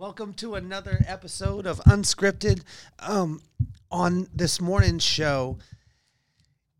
Welcome 0.00 0.32
to 0.36 0.54
another 0.54 1.04
episode 1.06 1.66
of 1.66 1.76
Unscripted. 1.80 2.62
Um, 3.00 3.42
on 3.90 4.28
this 4.34 4.58
morning's 4.58 5.04
show, 5.04 5.58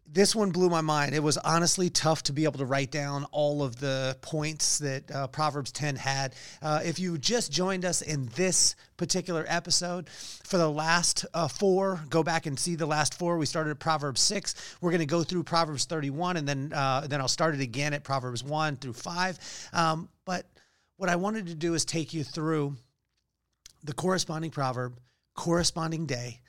this 0.07 0.35
one 0.35 0.53
blew 0.53 0.71
my 0.71 0.81
mind. 0.81 1.15
It 1.15 1.23
was 1.23 1.37
honestly 1.37 1.91
tough 1.91 2.23
to 2.23 2.33
be 2.33 2.45
able 2.45 2.61
to 2.61 2.65
write 2.65 2.91
down 2.91 3.27
all 3.31 3.63
of 3.63 3.77
the 3.77 4.17
points 4.23 4.79
that 4.79 5.11
uh, 5.11 5.27
Proverbs 5.27 5.71
10 5.71 5.97
had. 5.97 6.35
Uh, 6.63 6.81
if 6.83 6.99
you 6.99 7.19
just 7.19 7.53
joined 7.53 7.85
us 7.85 8.01
in 8.01 8.25
this 8.37 8.75
particular 8.97 9.45
episode, 9.49 10.09
for 10.09 10.57
the 10.57 10.71
last 10.71 11.27
uh, 11.35 11.47
four, 11.47 12.01
go 12.09 12.23
back 12.23 12.47
and 12.47 12.59
see 12.59 12.75
the 12.75 12.87
last 12.87 13.19
four. 13.19 13.37
We 13.37 13.45
started 13.45 13.73
at 13.73 13.81
Proverbs 13.81 14.23
6. 14.23 14.79
We're 14.81 14.93
going 14.93 15.01
to 15.01 15.05
go 15.05 15.25
through 15.25 15.43
Proverbs 15.45 15.85
31, 15.85 16.39
and 16.39 16.49
then, 16.49 16.73
uh, 16.75 17.07
then 17.07 17.21
I'll 17.21 17.29
start 17.29 17.55
it 17.55 17.61
again 17.61 17.93
at 17.93 18.03
Proverbs 18.03 18.43
1 18.43 18.77
through 18.77 18.95
5. 18.95 19.69
Um, 19.75 20.09
but 20.25 20.47
what 20.97 21.11
I 21.11 21.17
wanted 21.17 21.49
to 21.49 21.55
do 21.55 21.75
is 21.75 21.85
take 21.85 22.15
you 22.15 22.25
through 22.25 22.77
the 23.85 23.93
corresponding 23.93 24.51
proverb, 24.51 24.99
corresponding 25.35 26.07
day, 26.07 26.41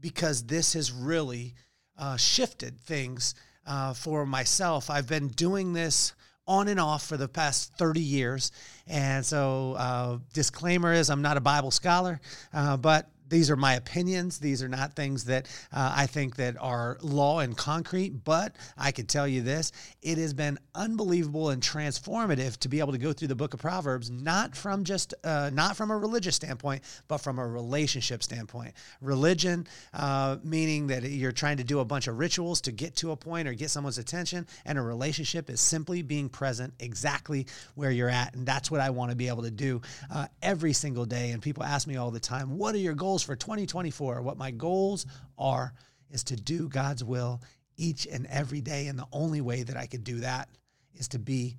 because 0.00 0.44
this 0.44 0.74
has 0.74 0.92
really 0.92 1.54
uh, 1.98 2.16
shifted 2.16 2.78
things 2.80 3.34
uh, 3.66 3.94
for 3.94 4.26
myself. 4.26 4.90
I've 4.90 5.08
been 5.08 5.28
doing 5.28 5.72
this 5.72 6.14
on 6.46 6.68
and 6.68 6.80
off 6.80 7.06
for 7.06 7.16
the 7.16 7.28
past 7.28 7.72
30 7.76 8.00
years. 8.00 8.50
And 8.86 9.24
so, 9.24 9.74
uh, 9.74 10.18
disclaimer 10.32 10.92
is 10.92 11.08
I'm 11.10 11.22
not 11.22 11.36
a 11.36 11.40
Bible 11.40 11.70
scholar, 11.70 12.20
uh, 12.52 12.76
but 12.76 13.08
these 13.30 13.50
are 13.50 13.56
my 13.56 13.74
opinions. 13.74 14.38
These 14.38 14.62
are 14.62 14.68
not 14.68 14.94
things 14.94 15.24
that 15.24 15.46
uh, 15.72 15.94
I 15.96 16.06
think 16.06 16.36
that 16.36 16.56
are 16.60 16.98
law 17.00 17.38
and 17.38 17.56
concrete. 17.56 18.24
But 18.24 18.56
I 18.76 18.90
can 18.90 19.06
tell 19.06 19.26
you 19.26 19.40
this: 19.40 19.72
it 20.02 20.18
has 20.18 20.34
been 20.34 20.58
unbelievable 20.74 21.50
and 21.50 21.62
transformative 21.62 22.58
to 22.58 22.68
be 22.68 22.80
able 22.80 22.92
to 22.92 22.98
go 22.98 23.12
through 23.12 23.28
the 23.28 23.36
Book 23.36 23.54
of 23.54 23.60
Proverbs, 23.60 24.10
not 24.10 24.56
from 24.56 24.84
just 24.84 25.14
uh, 25.24 25.50
not 25.52 25.76
from 25.76 25.90
a 25.90 25.96
religious 25.96 26.36
standpoint, 26.36 26.82
but 27.08 27.18
from 27.18 27.38
a 27.38 27.46
relationship 27.46 28.22
standpoint. 28.22 28.74
Religion, 29.00 29.66
uh, 29.94 30.36
meaning 30.42 30.88
that 30.88 31.04
you're 31.04 31.32
trying 31.32 31.56
to 31.58 31.64
do 31.64 31.78
a 31.78 31.84
bunch 31.84 32.08
of 32.08 32.18
rituals 32.18 32.60
to 32.62 32.72
get 32.72 32.96
to 32.96 33.12
a 33.12 33.16
point 33.16 33.46
or 33.46 33.54
get 33.54 33.70
someone's 33.70 33.98
attention, 33.98 34.46
and 34.66 34.76
a 34.76 34.82
relationship 34.82 35.48
is 35.48 35.60
simply 35.60 36.02
being 36.02 36.28
present 36.28 36.74
exactly 36.80 37.46
where 37.76 37.92
you're 37.92 38.08
at, 38.10 38.34
and 38.34 38.44
that's 38.44 38.72
what 38.72 38.80
I 38.80 38.90
want 38.90 39.10
to 39.10 39.16
be 39.16 39.28
able 39.28 39.44
to 39.44 39.50
do 39.52 39.80
uh, 40.12 40.26
every 40.42 40.72
single 40.72 41.04
day. 41.04 41.30
And 41.30 41.40
people 41.40 41.62
ask 41.62 41.86
me 41.86 41.96
all 41.96 42.10
the 42.10 42.18
time, 42.18 42.58
"What 42.58 42.74
are 42.74 42.78
your 42.78 42.94
goals?" 42.94 43.19
Goals 43.20 43.26
for 43.26 43.36
2024. 43.36 44.22
What 44.22 44.38
my 44.38 44.50
goals 44.50 45.06
are 45.38 45.74
is 46.10 46.24
to 46.24 46.36
do 46.36 46.68
God's 46.68 47.04
will 47.04 47.40
each 47.76 48.06
and 48.06 48.26
every 48.26 48.60
day. 48.60 48.86
And 48.86 48.98
the 48.98 49.06
only 49.12 49.40
way 49.40 49.62
that 49.62 49.76
I 49.76 49.86
could 49.86 50.04
do 50.04 50.20
that 50.20 50.48
is 50.94 51.08
to 51.08 51.18
be 51.18 51.56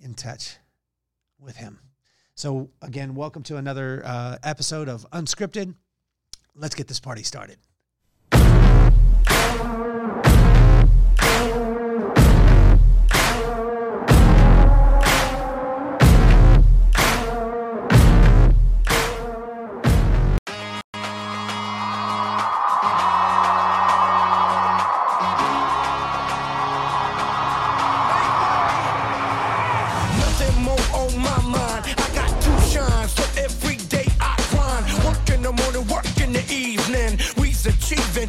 in 0.00 0.14
touch 0.14 0.56
with 1.38 1.56
Him. 1.56 1.78
So, 2.34 2.70
again, 2.80 3.14
welcome 3.14 3.42
to 3.44 3.56
another 3.56 4.02
uh, 4.04 4.38
episode 4.42 4.88
of 4.88 5.06
Unscripted. 5.10 5.74
Let's 6.54 6.74
get 6.74 6.88
this 6.88 7.00
party 7.00 7.22
started. 7.22 7.58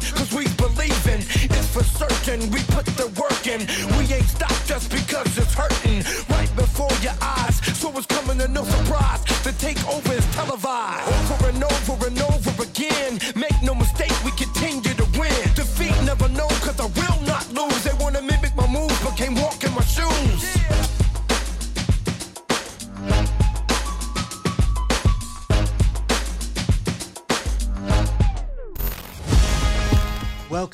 cause 0.00 0.32
we 0.32 0.46
believe 0.56 1.06
in. 1.06 1.20
It's 1.20 1.68
for 1.68 1.84
certain, 1.84 2.40
we 2.50 2.60
put 2.74 2.86
the 2.96 3.06
work 3.20 3.46
in. 3.46 3.60
We 3.98 4.12
ain't 4.14 4.28
stopped 4.28 4.66
just 4.66 4.90
because. 4.90 5.03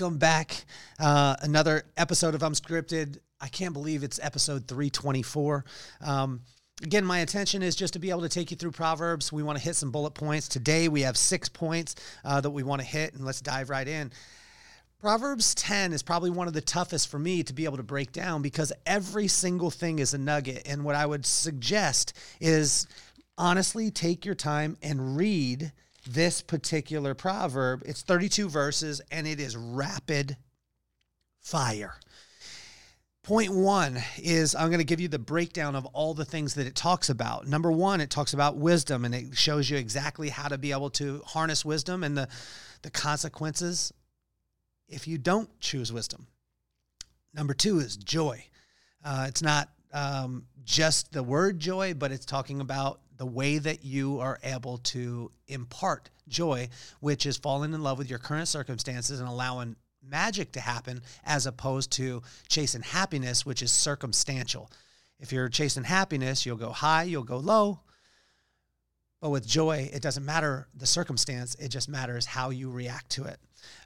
Welcome 0.00 0.16
back. 0.16 0.65
Uh, 0.99 1.37
another 1.43 1.83
episode 1.99 2.34
of 2.34 2.41
Unscripted. 2.41 3.19
I 3.38 3.49
can't 3.49 3.75
believe 3.75 4.03
it's 4.03 4.19
episode 4.22 4.66
324. 4.66 5.62
Um, 6.00 6.41
again, 6.83 7.05
my 7.05 7.19
intention 7.19 7.62
is 7.62 7.77
just 7.77 7.93
to 7.93 7.99
be 7.99 8.09
able 8.09 8.22
to 8.22 8.31
take 8.31 8.50
you 8.50 8.56
through 8.56 8.71
Proverbs. 8.71 9.31
We 9.31 9.43
want 9.43 9.59
to 9.59 9.65
hit 9.65 9.77
some 9.77 9.91
bullet 9.91 10.12
points. 10.12 10.49
Today, 10.49 10.89
we 10.89 11.03
have 11.03 11.19
six 11.19 11.50
points 11.50 11.97
uh, 12.25 12.41
that 12.41 12.49
we 12.49 12.62
want 12.62 12.81
to 12.81 12.87
hit, 12.87 13.12
and 13.12 13.27
let's 13.27 13.43
dive 13.43 13.69
right 13.69 13.87
in. 13.87 14.10
Proverbs 15.03 15.55
10 15.56 15.93
is 15.93 16.03
probably 16.03 16.31
one 16.31 16.49
of 16.49 16.55
the 16.55 16.62
toughest 16.62 17.10
for 17.10 17.19
me 17.19 17.43
to 17.43 17.53
be 17.53 17.66
able 17.66 17.77
to 17.77 17.83
break 17.83 18.10
down 18.10 18.41
because 18.41 18.72
every 18.87 19.28
single 19.28 19.71
thing 19.71 19.99
is 19.99 20.15
a 20.15 20.19
nugget. 20.19 20.62
And 20.65 20.83
what 20.83 20.94
I 20.94 21.05
would 21.05 21.27
suggest 21.27 22.16
is 22.41 22.87
honestly 23.37 23.91
take 23.91 24.25
your 24.25 24.34
time 24.34 24.78
and 24.83 25.15
read 25.19 25.72
this 26.12 26.43
particular 26.43 27.15
proverb. 27.15 27.82
It's 27.87 28.03
32 28.03 28.48
verses 28.48 29.00
and 29.10 29.26
it 29.26 29.41
is 29.41 29.56
rapid 29.56 30.37
fire. 31.38 31.94
Point 33.22 33.53
one 33.54 33.98
is 34.16 34.54
I'm 34.54 34.69
going 34.69 34.78
to 34.78 34.84
give 34.84 35.00
you 35.00 35.09
the 35.09 35.19
breakdown 35.19 35.76
of 35.76 35.87
all 35.87 36.15
the 36.15 36.25
things 36.25 36.54
that 36.54 36.66
it 36.66 36.75
talks 36.75 37.10
about. 37.10 37.47
Number 37.47 37.71
one, 37.71 38.00
it 38.00 38.10
talks 38.10 38.32
about 38.32 38.56
wisdom 38.56 39.04
and 39.04 39.15
it 39.15 39.37
shows 39.37 39.71
you 39.71 39.76
exactly 39.76 40.31
how 40.31 40.48
to 40.48 40.59
be 40.59 40.72
able 40.72 40.91
to 40.91 41.22
harness 41.26 41.65
wisdom 41.65 42.03
and 42.03 42.16
the, 42.16 42.28
the 42.82 42.91
consequences 42.91 43.92
if 44.88 45.06
you 45.06 45.19
don't 45.19 45.48
choose 45.60 45.92
wisdom. 45.92 46.27
Number 47.32 47.54
two 47.54 47.78
is 47.78 47.97
joy. 47.97 48.44
Uh, 49.04 49.27
it's 49.28 49.42
not 49.42 49.69
um, 49.92 50.47
just 50.65 51.12
the 51.12 51.22
word 51.22 51.60
joy, 51.60 51.94
but 51.94 52.10
it's 52.10 52.27
talking 52.27 52.60
about 52.60 53.00
the 53.21 53.27
way 53.27 53.59
that 53.59 53.85
you 53.85 54.19
are 54.19 54.41
able 54.43 54.79
to 54.79 55.31
impart 55.47 56.09
joy, 56.27 56.67
which 57.01 57.27
is 57.27 57.37
falling 57.37 57.75
in 57.75 57.83
love 57.83 57.99
with 57.99 58.09
your 58.09 58.19
current 58.19 58.49
circumstances 58.49 59.21
and 59.21 59.29
allowing 59.29 59.77
magic 60.03 60.53
to 60.53 60.59
happen 60.59 61.03
as 61.27 61.45
opposed 61.45 61.93
to 61.93 62.23
chasing 62.49 62.81
happiness, 62.81 63.45
which 63.45 63.61
is 63.61 63.71
circumstantial. 63.71 64.71
If 65.19 65.33
you're 65.33 65.51
chasing 65.51 65.85
happiness, 65.85 66.47
you'll 66.47 66.57
go 66.57 66.71
high, 66.71 67.03
you'll 67.03 67.23
go 67.23 67.37
low. 67.37 67.81
But 69.21 69.29
with 69.29 69.47
joy, 69.47 69.91
it 69.93 70.01
doesn't 70.01 70.25
matter 70.25 70.67
the 70.75 70.87
circumstance, 70.87 71.55
it 71.57 71.69
just 71.69 71.91
matters 71.91 72.25
how 72.25 72.49
you 72.49 72.71
react 72.71 73.11
to 73.11 73.25
it. 73.25 73.39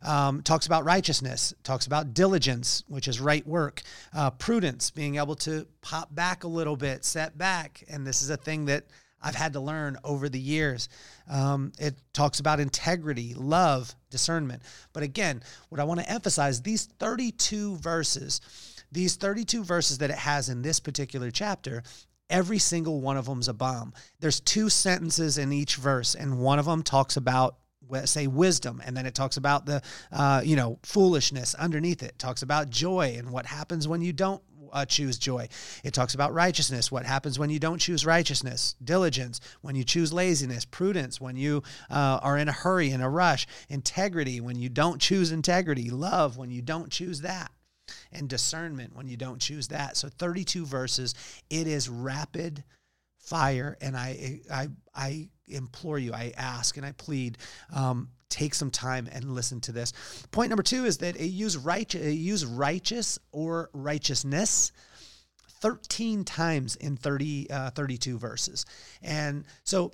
Um, 0.02 0.42
talks 0.42 0.66
about 0.66 0.84
righteousness, 0.84 1.52
talks 1.64 1.86
about 1.86 2.14
diligence, 2.14 2.84
which 2.86 3.08
is 3.08 3.20
right 3.20 3.44
work, 3.44 3.82
uh, 4.14 4.30
prudence, 4.30 4.92
being 4.92 5.16
able 5.16 5.34
to 5.34 5.66
pop 5.80 6.14
back 6.14 6.44
a 6.44 6.48
little 6.48 6.76
bit, 6.76 7.04
set 7.04 7.36
back. 7.36 7.82
And 7.88 8.06
this 8.06 8.22
is 8.22 8.30
a 8.30 8.36
thing 8.36 8.66
that 8.66 8.84
I've 9.24 9.34
had 9.34 9.54
to 9.54 9.60
learn 9.60 9.96
over 10.04 10.28
the 10.28 10.38
years. 10.38 10.88
Um, 11.28 11.72
it 11.78 11.96
talks 12.12 12.40
about 12.40 12.60
integrity, 12.60 13.34
love, 13.34 13.94
discernment. 14.10 14.62
But 14.92 15.02
again, 15.02 15.42
what 15.70 15.80
I 15.80 15.84
want 15.84 16.00
to 16.00 16.10
emphasize 16.10 16.60
these 16.60 16.84
32 16.84 17.76
verses, 17.76 18.40
these 18.92 19.16
32 19.16 19.64
verses 19.64 19.98
that 19.98 20.10
it 20.10 20.18
has 20.18 20.50
in 20.50 20.60
this 20.60 20.78
particular 20.78 21.30
chapter, 21.30 21.82
every 22.28 22.58
single 22.58 23.00
one 23.00 23.16
of 23.16 23.24
them 23.24 23.40
is 23.40 23.48
a 23.48 23.54
bomb. 23.54 23.94
There's 24.20 24.40
two 24.40 24.68
sentences 24.68 25.38
in 25.38 25.52
each 25.52 25.76
verse, 25.76 26.14
and 26.14 26.38
one 26.38 26.58
of 26.58 26.66
them 26.66 26.82
talks 26.82 27.16
about 27.16 27.56
say 28.04 28.26
wisdom 28.26 28.82
and 28.84 28.96
then 28.96 29.06
it 29.06 29.14
talks 29.14 29.36
about 29.36 29.66
the 29.66 29.82
uh, 30.10 30.40
you 30.44 30.56
know 30.56 30.78
foolishness 30.82 31.54
underneath 31.54 32.02
it. 32.02 32.10
it 32.10 32.18
talks 32.18 32.42
about 32.42 32.70
joy 32.70 33.14
and 33.18 33.30
what 33.30 33.46
happens 33.46 33.86
when 33.86 34.00
you 34.00 34.12
don't 34.12 34.42
uh, 34.74 34.84
choose 34.84 35.18
joy. 35.18 35.48
It 35.82 35.94
talks 35.94 36.14
about 36.14 36.34
righteousness, 36.34 36.92
what 36.92 37.06
happens 37.06 37.38
when 37.38 37.48
you 37.48 37.58
don't 37.58 37.78
choose 37.78 38.04
righteousness, 38.04 38.76
diligence, 38.84 39.40
when 39.62 39.76
you 39.76 39.84
choose 39.84 40.12
laziness, 40.12 40.64
prudence, 40.64 41.20
when 41.20 41.36
you 41.36 41.62
uh, 41.90 42.18
are 42.22 42.36
in 42.36 42.48
a 42.48 42.52
hurry, 42.52 42.90
in 42.90 43.00
a 43.00 43.08
rush, 43.08 43.46
integrity, 43.68 44.40
when 44.40 44.58
you 44.58 44.68
don't 44.68 45.00
choose 45.00 45.32
integrity, 45.32 45.90
love, 45.90 46.36
when 46.36 46.50
you 46.50 46.60
don't 46.60 46.90
choose 46.90 47.22
that 47.22 47.50
and 48.12 48.28
discernment 48.28 48.94
when 48.94 49.08
you 49.08 49.16
don't 49.16 49.40
choose 49.40 49.68
that. 49.68 49.96
So 49.96 50.08
32 50.08 50.66
verses. 50.66 51.14
It 51.50 51.66
is 51.66 51.88
rapid 51.88 52.64
fire, 53.18 53.76
and 53.80 53.96
I 53.96 54.40
I 54.50 54.68
I 54.94 55.28
implore 55.48 55.98
you, 55.98 56.12
I 56.12 56.32
ask, 56.36 56.76
and 56.76 56.86
I 56.86 56.92
plead. 56.92 57.38
Um, 57.74 58.08
take 58.34 58.54
some 58.54 58.70
time 58.70 59.08
and 59.12 59.32
listen 59.32 59.60
to 59.60 59.72
this. 59.72 59.92
Point 60.32 60.50
number 60.50 60.64
two 60.64 60.84
is 60.84 60.98
that 60.98 61.14
it 61.16 61.28
use 61.28 61.56
right 61.56 61.92
use 61.94 62.44
righteous 62.44 63.18
or 63.30 63.70
righteousness 63.72 64.72
13 65.60 66.24
times 66.24 66.74
in 66.76 66.96
30 66.96 67.50
uh, 67.50 67.70
32 67.70 68.18
verses. 68.18 68.66
And 69.02 69.44
so 69.62 69.92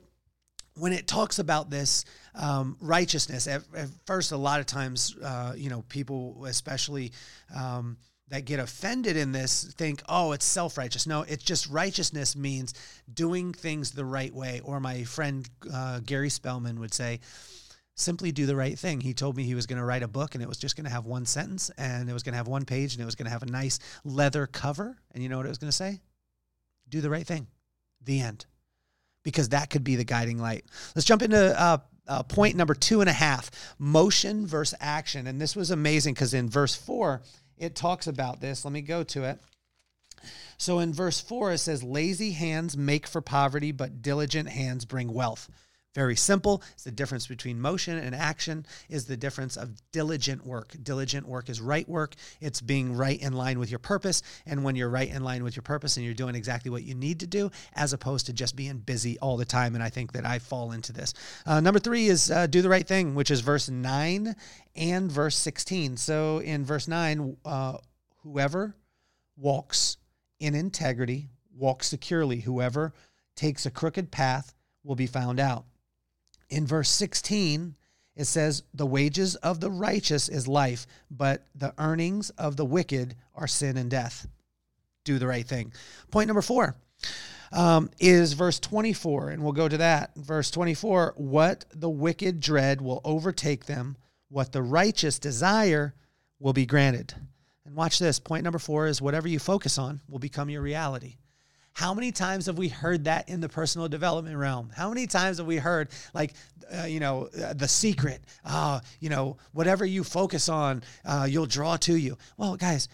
when 0.75 0.93
it 0.93 1.07
talks 1.07 1.39
about 1.39 1.69
this 1.69 2.07
um, 2.35 2.79
righteousness, 2.81 3.47
at, 3.47 3.63
at, 3.77 3.89
first, 4.07 4.33
a 4.33 4.37
lot 4.37 4.61
of 4.61 4.67
times, 4.67 5.15
uh, 5.23 5.53
you 5.55 5.69
know, 5.69 5.85
people, 5.89 6.45
especially 6.47 7.13
um, 7.55 7.99
that 8.29 8.47
get 8.47 8.59
offended 8.59 9.17
in 9.17 9.33
this, 9.33 9.65
think, 9.77 10.03
oh, 10.09 10.33
it's 10.33 10.47
self 10.47 10.79
righteous. 10.79 11.07
No, 11.07 11.23
it's 11.23 11.45
just 11.45 11.69
righteousness 11.69 12.35
means 12.35 12.73
doing 13.13 13.53
things 13.53 13.91
the 13.91 14.05
right 14.05 14.33
way. 14.33 14.63
Or 14.65 14.81
my 14.81 15.05
friend 15.05 15.49
uh, 15.73 16.01
Gary 16.01 16.31
Spellman 16.31 16.81
would 16.81 16.95
say, 16.95 17.21
simply 18.01 18.33
do 18.33 18.47
the 18.47 18.57
right 18.57 18.79
thing. 18.79 19.01
He 19.01 19.15
told 19.15 19.37
me 19.37 19.45
he 19.45 19.55
was 19.55 19.67
going 19.67 19.79
to 19.79 19.85
write 19.85 20.03
a 20.03 20.09
book 20.09 20.35
and 20.35 20.43
it 20.43 20.49
was 20.49 20.59
just 20.59 20.77
going 20.77 20.85
to 20.85 20.91
have 20.91 21.07
one 21.07 21.27
sentence 21.27 21.71
and 21.79 22.09
it 22.09 22.13
was 22.13 22.23
going 22.23 22.33
to 22.33 22.39
have 22.39 22.49
one 22.49 22.65
page 22.65 22.95
and 22.95 23.03
it 23.03 23.07
was 23.07 23.15
going 23.15 23.27
to 23.27 23.33
have 23.33 23.43
a 23.43 23.47
nice 23.47 23.79
leather 24.05 24.47
cover. 24.47 24.97
And 25.13 25.23
you 25.23 25.29
know 25.29 25.37
what 25.37 25.47
it 25.47 25.51
was 25.51 25.59
going 25.59 25.71
to 25.71 25.77
say? 25.77 26.01
Do 26.89 27.01
the 27.01 27.11
right 27.11 27.27
thing. 27.27 27.47
The 28.03 28.21
end 28.21 28.47
because 29.23 29.51
that 29.51 29.71
could 29.71 29.85
be 29.85 29.97
the 29.97 30.05
guiding 30.05 30.39
light. 30.39 30.65
Let's 30.95 31.07
jump 31.07 31.23
into 31.23 31.61
uh, 31.61 31.79
uh, 32.09 32.23
point 32.25 32.57
number 32.57 32.75
two 32.75 33.01
and 33.01 33.11
a 33.11 33.15
half 33.15 33.51
motion 33.79 34.47
versus 34.47 34.77
action. 34.81 35.27
And 35.27 35.41
this 35.41 35.55
was 35.55 35.71
amazing 35.71 36.15
because 36.15 36.35
in 36.35 36.49
verse 36.49 36.75
four, 36.75 37.23
it 37.57 37.75
talks 37.75 38.07
about 38.07 38.41
this. 38.41 38.65
Let 38.65 38.73
me 38.73 38.83
go 38.83 39.03
to 39.05 39.25
it. 39.25 39.41
So 40.59 40.79
in 40.79 40.93
verse 40.93 41.21
four, 41.21 41.53
it 41.53 41.59
says, 41.59 41.83
Lazy 41.83 42.33
hands 42.33 42.77
make 42.77 43.07
for 43.07 43.21
poverty, 43.21 43.73
but 43.73 44.03
diligent 44.03 44.49
hands 44.49 44.85
bring 44.85 45.13
wealth. 45.13 45.49
Very 45.93 46.15
simple. 46.15 46.63
It's 46.75 46.85
the 46.85 46.93
difference 46.93 47.27
between 47.27 47.61
motion 47.61 47.99
and 47.99 48.15
action 48.15 48.65
is 48.89 49.07
the 49.07 49.17
difference 49.17 49.57
of 49.57 49.71
diligent 49.91 50.47
work. 50.47 50.77
Diligent 50.81 51.27
work 51.27 51.49
is 51.49 51.61
right 51.61 51.89
work. 51.89 52.15
It's 52.41 52.61
being 52.61 52.97
right 52.97 53.21
in 53.21 53.33
line 53.33 53.59
with 53.59 53.71
your 53.71 53.81
purpose. 53.81 54.23
And 54.47 54.63
when 54.63 54.77
you're 54.77 54.89
right 54.89 55.09
in 55.09 55.25
line 55.25 55.43
with 55.43 55.57
your 55.57 55.65
purpose 55.65 55.97
and 55.97 56.07
you're 56.07 56.15
doing 56.15 56.37
exactly 56.37 56.71
what 56.71 56.85
you 56.85 56.95
need 56.95 57.19
to 57.21 57.27
do, 57.27 57.51
as 57.75 57.93
opposed 57.93 58.27
to 58.27 58.33
just 58.33 58.55
being 58.55 58.79
busy 58.79 59.19
all 59.19 59.37
the 59.37 59.45
time. 59.45 59.75
And 59.75 59.83
I 59.83 59.89
think 59.89 60.13
that 60.13 60.25
I 60.25 60.39
fall 60.39 60.71
into 60.71 60.93
this. 60.93 61.13
Uh, 61.45 61.59
number 61.59 61.81
three 61.81 62.07
is 62.07 62.31
uh, 62.31 62.47
do 62.47 62.63
the 62.63 62.69
right 62.69 62.87
thing, 62.87 63.17
which 63.17 63.33
is 63.33 63.41
verse 63.41 63.69
9 63.69 64.37
and 64.77 65.11
verse 65.11 65.37
16. 65.37 65.97
So 65.97 66.39
in 66.39 66.65
verse 66.65 66.87
9, 66.87 67.37
uh, 67.45 67.79
whoever 68.23 68.77
walks 69.37 69.97
in 70.39 70.55
integrity 70.55 71.31
walks 71.53 71.89
securely. 71.89 72.39
Whoever 72.41 72.95
takes 73.35 73.67
a 73.67 73.73
crooked 73.73 74.13
path 74.13 74.55
will 74.85 74.95
be 74.95 75.09
found 75.09 75.41
out 75.41 75.65
in 76.51 76.67
verse 76.67 76.91
16, 76.91 77.75
it 78.17 78.25
says, 78.25 78.65
The 78.75 78.87
wages 78.87 79.37
of 79.37 79.61
the 79.61 79.71
righteous 79.71 80.29
is 80.29 80.47
life, 80.47 80.87
but 81.11 81.47
the 81.55 81.73
earnings 81.79 82.31
of 82.31 82.57
the 82.57 82.65
wicked 82.65 83.15
are 83.35 83.47
sin 83.47 83.77
and 83.77 83.91
death. 83.91 84.27
Do 85.05 85.19
the 85.19 85.27
right 85.27 85.47
thing. 85.47 85.73
Point 86.11 86.27
number 86.27 86.43
four 86.43 86.77
um, 87.53 87.91
is 87.99 88.35
verse 88.35 88.61
24, 88.61 89.31
and 89.31 89.43
we'll 89.43 89.53
go 89.53 89.69
to 89.69 89.79
that. 89.79 90.15
Verse 90.17 90.51
24 90.51 91.15
What 91.17 91.65
the 91.73 91.89
wicked 91.89 92.41
dread 92.41 92.81
will 92.81 93.01
overtake 93.05 93.65
them, 93.65 93.97
what 94.29 94.53
the 94.53 94.63
righteous 94.63 95.19
desire 95.19 95.95
will 96.39 96.53
be 96.53 96.67
granted. 96.67 97.15
And 97.65 97.75
watch 97.75 97.99
this. 97.99 98.19
Point 98.19 98.45
number 98.45 98.59
four 98.59 98.87
is 98.87 99.01
whatever 99.01 99.29
you 99.29 99.39
focus 99.39 99.79
on 99.79 100.01
will 100.09 100.19
become 100.19 100.51
your 100.51 100.63
reality. 100.63 101.17
How 101.73 101.95
many 101.95 102.13
times 102.13 102.47
have 102.47 102.59
we 102.59 102.69
heard 102.69 103.05
that 103.05 103.29
in 103.29 103.41
the 103.41 103.49
personal 103.49 103.89
development 103.89 104.37
realm? 104.37 104.71
How 104.75 104.89
many 104.89 105.07
times 105.07 105.39
have 105.39 105.47
we 105.47 105.57
heard, 105.57 105.89
like, 106.13 106.35
uh, 106.77 106.85
you 106.85 107.01
know, 107.01 107.29
uh, 107.43 107.55
the 107.55 107.69
secret, 107.69 108.23
uh, 108.45 108.81
you 109.01 109.09
know, 109.09 109.39
whatever 109.53 109.85
you 109.85 110.05
focus 110.05 110.49
on, 110.49 110.83
uh, 111.05 111.27
you'll 111.29 111.47
draw 111.47 111.77
to 111.79 111.97
you? 111.97 112.19
Well, 112.37 112.57
guys, 112.57 112.89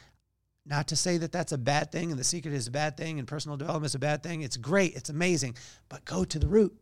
not 0.65 0.89
to 0.89 0.97
say 0.97 1.17
that 1.19 1.33
that's 1.33 1.53
a 1.53 1.59
bad 1.59 1.93
thing 1.93 2.11
and 2.11 2.19
the 2.19 2.25
secret 2.25 2.53
is 2.53 2.67
a 2.67 2.71
bad 2.71 2.97
thing 2.97 3.19
and 3.19 3.27
personal 3.27 3.57
development 3.57 3.91
is 3.91 3.95
a 3.95 4.01
bad 4.01 4.23
thing. 4.23 4.43
It's 4.43 4.57
great, 4.57 4.95
it's 4.95 5.11
amazing, 5.11 5.57
but 5.89 6.05
go 6.05 6.25
to 6.25 6.39
the 6.39 6.49
root. 6.49 6.77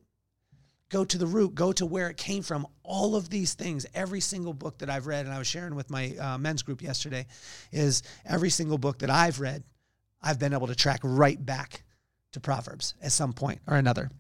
Go 0.91 1.05
to 1.05 1.19
the 1.19 1.27
root, 1.27 1.55
go 1.55 1.73
to 1.73 1.87
where 1.87 2.09
it 2.09 2.17
came 2.17 2.43
from. 2.43 2.67
All 2.83 3.17
of 3.17 3.29
these 3.29 3.55
things, 3.55 3.87
every 3.95 4.21
single 4.21 4.53
book 4.53 4.79
that 4.79 4.91
I've 4.91 5.07
read, 5.07 5.25
and 5.25 5.35
I 5.35 5.39
was 5.39 5.47
sharing 5.47 5.75
with 5.75 5.91
my 5.91 6.15
uh, 6.17 6.39
men's 6.39 6.63
group 6.63 6.83
yesterday, 6.83 7.27
is 7.73 8.03
every 8.25 8.51
single 8.51 8.79
book 8.79 8.99
that 9.01 9.11
I've 9.11 9.41
read 9.41 9.65
I've 10.25 10.39
been 10.39 10.55
able 10.55 10.67
to 10.69 10.75
track 10.75 11.01
right 11.05 11.45
back 11.45 11.83
to 12.33 12.41
Proverbs 12.41 12.95
at 13.03 13.13
some 13.13 13.35
point 13.35 13.61
or 13.67 13.77
another. 13.77 14.11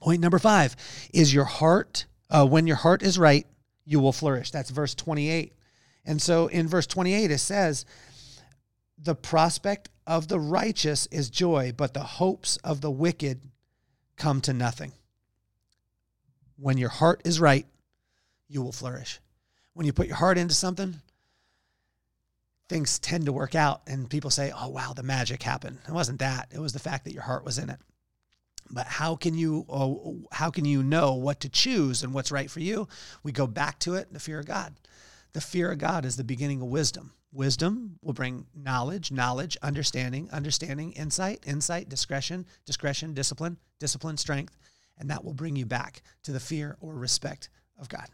Point 0.00 0.20
number 0.20 0.38
five 0.38 0.76
is 1.12 1.32
your 1.34 1.44
heart. 1.44 2.04
Uh, 2.28 2.46
when 2.46 2.66
your 2.66 2.76
heart 2.76 3.02
is 3.02 3.18
right, 3.18 3.46
you 3.84 4.00
will 4.00 4.12
flourish. 4.12 4.50
That's 4.50 4.70
verse 4.70 4.94
28. 4.94 5.54
And 6.04 6.20
so 6.20 6.46
in 6.46 6.68
verse 6.68 6.86
28, 6.86 7.30
it 7.30 7.38
says, 7.38 7.84
The 8.98 9.14
prospect 9.14 9.88
of 10.06 10.28
the 10.28 10.38
righteous 10.38 11.06
is 11.06 11.30
joy, 11.30 11.72
but 11.76 11.94
the 11.94 12.00
hopes 12.00 12.56
of 12.58 12.82
the 12.82 12.90
wicked 12.90 13.40
come 14.16 14.40
to 14.42 14.52
nothing. 14.52 14.92
When 16.56 16.78
your 16.78 16.90
heart 16.90 17.22
is 17.24 17.40
right, 17.40 17.66
you 18.48 18.62
will 18.62 18.72
flourish. 18.72 19.20
When 19.72 19.86
you 19.86 19.92
put 19.92 20.08
your 20.08 20.16
heart 20.16 20.36
into 20.36 20.54
something, 20.54 21.00
things 22.70 23.00
tend 23.00 23.26
to 23.26 23.32
work 23.32 23.56
out 23.56 23.82
and 23.88 24.08
people 24.08 24.30
say, 24.30 24.52
oh, 24.56 24.68
wow, 24.68 24.92
the 24.94 25.02
magic 25.02 25.42
happened. 25.42 25.78
It 25.88 25.92
wasn't 25.92 26.20
that. 26.20 26.48
It 26.52 26.60
was 26.60 26.72
the 26.72 26.78
fact 26.78 27.04
that 27.04 27.12
your 27.12 27.24
heart 27.24 27.44
was 27.44 27.58
in 27.58 27.68
it. 27.68 27.80
But 28.70 28.86
how 28.86 29.16
can 29.16 29.36
you 29.36 29.66
oh, 29.68 30.20
how 30.30 30.50
can 30.50 30.64
you 30.64 30.84
know 30.84 31.14
what 31.14 31.40
to 31.40 31.48
choose 31.48 32.04
and 32.04 32.14
what's 32.14 32.30
right 32.30 32.48
for 32.48 32.60
you? 32.60 32.86
We 33.24 33.32
go 33.32 33.48
back 33.48 33.80
to 33.80 33.96
it, 33.96 34.12
the 34.12 34.20
fear 34.20 34.38
of 34.38 34.46
God. 34.46 34.76
The 35.32 35.40
fear 35.40 35.72
of 35.72 35.78
God 35.78 36.04
is 36.04 36.16
the 36.16 36.22
beginning 36.22 36.62
of 36.62 36.68
wisdom. 36.68 37.12
Wisdom 37.32 37.98
will 38.02 38.12
bring 38.12 38.46
knowledge, 38.54 39.10
knowledge, 39.10 39.56
understanding, 39.62 40.30
understanding, 40.30 40.92
insight, 40.92 41.40
insight, 41.44 41.88
discretion, 41.88 42.46
discretion, 42.64 43.14
discipline, 43.14 43.56
discipline, 43.80 44.16
strength, 44.16 44.56
and 44.96 45.10
that 45.10 45.24
will 45.24 45.34
bring 45.34 45.56
you 45.56 45.66
back 45.66 46.02
to 46.22 46.30
the 46.30 46.40
fear 46.40 46.76
or 46.80 46.94
respect 46.94 47.48
of 47.80 47.88
God. 47.88 48.08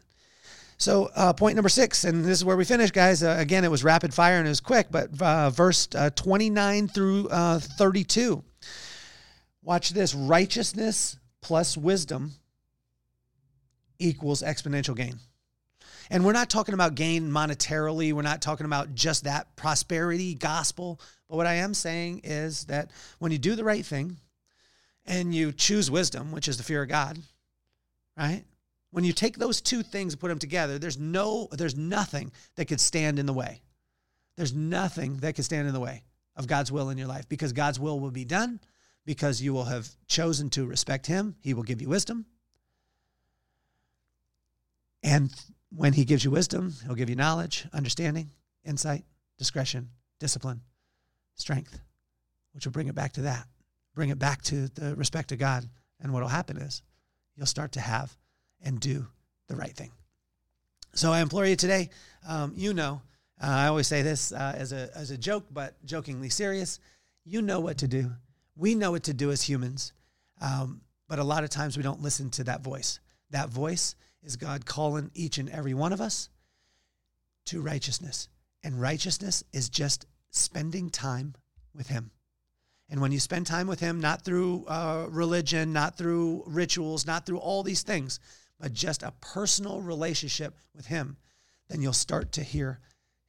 So, 0.79 1.09
uh, 1.15 1.33
point 1.33 1.55
number 1.55 1.69
six, 1.69 2.03
and 2.03 2.23
this 2.23 2.37
is 2.37 2.45
where 2.45 2.55
we 2.55 2.63
finish, 2.63 2.91
guys. 2.91 3.23
Uh, 3.23 3.35
again, 3.39 3.65
it 3.65 3.71
was 3.71 3.83
rapid 3.83 4.13
fire 4.13 4.37
and 4.37 4.45
it 4.45 4.49
was 4.49 4.59
quick, 4.59 4.87
but 4.91 5.19
uh, 5.19 5.49
verse 5.49 5.87
uh, 5.95 6.11
29 6.11 6.87
through 6.87 7.27
uh, 7.29 7.59
32. 7.59 8.43
Watch 9.63 9.89
this 9.89 10.13
righteousness 10.13 11.17
plus 11.41 11.75
wisdom 11.75 12.33
equals 13.97 14.43
exponential 14.43 14.95
gain. 14.95 15.15
And 16.11 16.23
we're 16.23 16.33
not 16.33 16.49
talking 16.49 16.75
about 16.75 16.93
gain 16.93 17.29
monetarily, 17.29 18.13
we're 18.13 18.21
not 18.21 18.43
talking 18.43 18.65
about 18.65 18.93
just 18.93 19.23
that 19.23 19.55
prosperity 19.55 20.35
gospel. 20.35 21.01
But 21.27 21.37
what 21.37 21.47
I 21.47 21.55
am 21.55 21.73
saying 21.73 22.21
is 22.23 22.65
that 22.65 22.91
when 23.17 23.31
you 23.31 23.39
do 23.39 23.55
the 23.55 23.63
right 23.63 23.85
thing 23.85 24.17
and 25.05 25.33
you 25.33 25.51
choose 25.51 25.89
wisdom, 25.89 26.31
which 26.31 26.47
is 26.47 26.57
the 26.57 26.63
fear 26.63 26.83
of 26.83 26.89
God, 26.89 27.17
right? 28.15 28.43
When 28.91 29.03
you 29.03 29.13
take 29.13 29.37
those 29.37 29.61
two 29.61 29.83
things 29.83 30.13
and 30.13 30.19
put 30.19 30.29
them 30.29 30.39
together, 30.39 30.79
there's 30.79 30.97
no 30.97 31.47
there's 31.51 31.75
nothing 31.75 32.31
that 32.55 32.65
could 32.65 32.79
stand 32.79 33.19
in 33.19 33.25
the 33.25 33.33
way. 33.33 33.61
There's 34.35 34.53
nothing 34.53 35.17
that 35.17 35.35
could 35.35 35.45
stand 35.45 35.67
in 35.67 35.73
the 35.73 35.79
way 35.79 36.03
of 36.35 36.47
God's 36.47 36.71
will 36.71 36.89
in 36.89 36.97
your 36.97 37.07
life 37.07 37.27
because 37.27 37.53
God's 37.53 37.79
will 37.79 37.99
will 37.99 38.11
be 38.11 38.25
done 38.25 38.59
because 39.05 39.41
you 39.41 39.53
will 39.53 39.65
have 39.65 39.89
chosen 40.07 40.49
to 40.51 40.65
respect 40.65 41.07
him. 41.07 41.35
He 41.41 41.53
will 41.53 41.63
give 41.63 41.81
you 41.81 41.89
wisdom. 41.89 42.25
And 45.03 45.33
when 45.75 45.93
he 45.93 46.05
gives 46.05 46.23
you 46.23 46.31
wisdom, 46.31 46.73
he'll 46.85 46.95
give 46.95 47.09
you 47.09 47.15
knowledge, 47.15 47.65
understanding, 47.73 48.31
insight, 48.65 49.03
discretion, 49.37 49.89
discipline, 50.19 50.61
strength, 51.35 51.79
which 52.53 52.65
will 52.65 52.73
bring 52.73 52.87
it 52.87 52.95
back 52.95 53.13
to 53.13 53.21
that. 53.21 53.47
Bring 53.95 54.09
it 54.09 54.19
back 54.19 54.41
to 54.43 54.67
the 54.67 54.95
respect 54.95 55.31
of 55.31 55.39
God. 55.39 55.67
And 55.99 56.13
what 56.13 56.21
will 56.21 56.29
happen 56.29 56.57
is 56.57 56.81
you'll 57.35 57.45
start 57.45 57.71
to 57.73 57.79
have 57.79 58.15
and 58.63 58.79
do 58.79 59.07
the 59.47 59.55
right 59.55 59.75
thing. 59.75 59.91
So 60.93 61.11
I 61.11 61.21
implore 61.21 61.45
you 61.45 61.55
today, 61.55 61.89
um, 62.27 62.53
you 62.55 62.73
know, 62.73 63.01
uh, 63.41 63.47
I 63.47 63.67
always 63.67 63.87
say 63.87 64.01
this 64.01 64.31
uh, 64.31 64.55
as, 64.57 64.73
a, 64.73 64.89
as 64.95 65.11
a 65.11 65.17
joke, 65.17 65.45
but 65.51 65.73
jokingly 65.85 66.29
serious. 66.29 66.79
You 67.23 67.41
know 67.41 67.59
what 67.59 67.77
to 67.79 67.87
do. 67.87 68.11
We 68.55 68.73
know 68.73 68.91
what 68.91 69.03
to 69.03 69.13
do 69.13 69.31
as 69.31 69.43
humans, 69.43 69.93
um, 70.41 70.81
but 71.07 71.19
a 71.19 71.23
lot 71.23 71.43
of 71.43 71.49
times 71.49 71.77
we 71.77 71.83
don't 71.83 72.01
listen 72.01 72.31
to 72.31 72.45
that 72.45 72.61
voice. 72.61 72.99
That 73.29 73.49
voice 73.49 73.95
is 74.23 74.35
God 74.35 74.65
calling 74.65 75.11
each 75.13 75.37
and 75.37 75.49
every 75.49 75.73
one 75.73 75.93
of 75.93 76.01
us 76.01 76.29
to 77.45 77.61
righteousness. 77.61 78.27
And 78.63 78.81
righteousness 78.81 79.43
is 79.53 79.69
just 79.69 80.07
spending 80.31 80.89
time 80.89 81.35
with 81.75 81.87
Him. 81.87 82.11
And 82.89 83.01
when 83.01 83.11
you 83.11 83.19
spend 83.19 83.45
time 83.45 83.67
with 83.67 83.79
Him, 83.79 83.99
not 83.99 84.23
through 84.23 84.65
uh, 84.67 85.07
religion, 85.09 85.73
not 85.73 85.97
through 85.97 86.43
rituals, 86.47 87.05
not 87.05 87.25
through 87.25 87.39
all 87.39 87.63
these 87.63 87.83
things, 87.83 88.19
but 88.59 88.73
just 88.73 89.03
a 89.03 89.13
personal 89.21 89.81
relationship 89.81 90.55
with 90.75 90.85
Him, 90.87 91.17
then 91.69 91.81
you'll 91.81 91.93
start 91.93 92.31
to 92.33 92.43
hear 92.43 92.79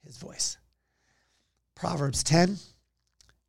His 0.03 0.17
voice. 0.17 0.57
Proverbs 1.75 2.23
10 2.23 2.57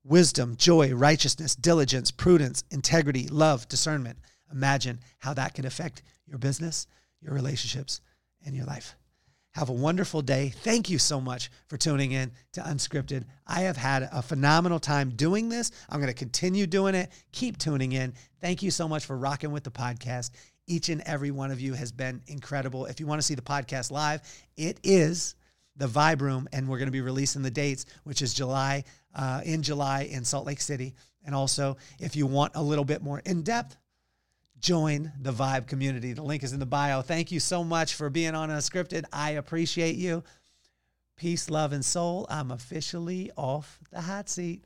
wisdom, 0.05 0.57
joy, 0.57 0.95
righteousness, 0.95 1.55
diligence, 1.55 2.11
prudence, 2.11 2.65
integrity, 2.71 3.29
love, 3.29 3.69
discernment. 3.69 4.19
Imagine 4.51 4.99
how 5.19 5.35
that 5.35 5.55
could 5.55 5.65
affect 5.65 6.03
your 6.27 6.39
business, 6.39 6.87
your 7.21 7.35
relationships, 7.35 8.01
and 8.45 8.55
your 8.55 8.65
life. 8.65 8.97
Have 9.55 9.69
a 9.69 9.73
wonderful 9.73 10.23
day. 10.23 10.53
Thank 10.63 10.89
you 10.89 10.99
so 10.99 11.21
much 11.21 11.51
for 11.67 11.77
tuning 11.77 12.13
in 12.13 12.31
to 12.53 12.61
Unscripted. 12.61 13.25
I 13.49 13.63
have 13.63 13.77
had 13.77 14.09
a 14.13 14.23
phenomenal 14.23 14.79
time 14.79 15.11
doing 15.11 15.49
this. 15.49 15.73
I'm 15.89 15.99
going 15.99 16.13
to 16.13 16.15
continue 16.15 16.69
doing 16.69 16.95
it. 16.95 17.11
Keep 17.33 17.59
tuning 17.59 17.93
in. 17.93 18.15
Thank 18.41 18.63
you 18.63 18.71
so 18.71 18.87
much 18.87 19.05
for 19.05 19.19
rocking 19.19 19.51
with 19.51 19.65
the 19.65 19.71
podcast. 19.73 20.31
Each 20.71 20.89
and 20.89 21.03
every 21.05 21.33
one 21.33 21.51
of 21.51 21.61
you 21.61 21.75
has 21.75 21.91
been 21.91 22.23
incredible. 22.29 22.87
If 22.87 23.01
you 23.01 23.07
want 23.09 23.21
to 23.21 23.27
see 23.27 23.35
the 23.35 23.43
podcast 23.43 23.91
live, 23.91 24.23
it 24.57 24.79
is 24.85 25.35
the 25.75 25.89
Vibe 25.89 26.21
Room, 26.21 26.49
and 26.53 26.69
we're 26.69 26.79
going 26.79 26.87
to 26.87 26.93
be 26.93 27.01
releasing 27.01 27.43
the 27.43 27.51
dates, 27.51 27.87
which 28.05 28.23
is 28.23 28.33
July, 28.33 28.85
uh, 29.17 29.41
in 29.45 29.63
July 29.63 30.03
in 30.03 30.25
Salt 30.25 30.47
Lake 30.47 30.61
City. 30.61 30.95
And 31.25 31.35
also, 31.35 31.77
if 31.99 32.15
you 32.15 32.25
want 32.25 32.53
a 32.55 32.63
little 32.63 32.85
bit 32.85 33.03
more 33.03 33.19
in 33.19 33.43
depth, 33.43 33.77
join 34.61 35.11
the 35.21 35.33
Vibe 35.33 35.67
community. 35.67 36.13
The 36.13 36.23
link 36.23 36.45
is 36.45 36.53
in 36.53 36.61
the 36.61 36.67
bio. 36.67 37.03
Thank 37.03 37.33
you 37.33 37.41
so 37.41 37.65
much 37.65 37.95
for 37.95 38.09
being 38.09 38.37
on 38.37 38.49
Unscripted. 38.49 39.05
I 39.13 39.33
appreciate 39.33 39.97
you. 39.97 40.23
Peace, 41.17 41.51
love, 41.51 41.73
and 41.73 41.85
soul. 41.85 42.27
I'm 42.31 42.53
officially 42.53 43.33
off 43.37 43.81
the 43.91 44.03
hot 44.03 44.29
seat. 44.29 44.63